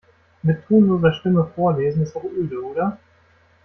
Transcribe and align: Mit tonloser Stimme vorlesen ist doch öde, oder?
Mit 0.41 0.65
tonloser 0.67 1.13
Stimme 1.13 1.51
vorlesen 1.53 2.01
ist 2.01 2.15
doch 2.15 2.23
öde, 2.23 2.65
oder? 2.65 2.97